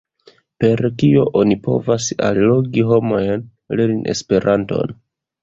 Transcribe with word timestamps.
Per 0.61 0.79
kio 1.01 1.25
oni 1.41 1.57
povas 1.67 2.07
allogi 2.29 2.87
homojn 2.93 3.45
lerni 3.83 4.17
Esperanton? 4.17 4.99